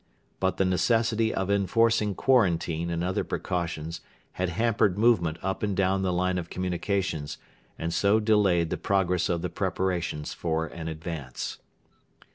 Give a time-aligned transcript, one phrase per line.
[0.39, 6.01] But the necessity of enforcing quarantine and other precautions had hampered movement up and down
[6.01, 7.37] the line of communications,
[7.77, 11.59] and so delayed the progress of the preparations for an advance.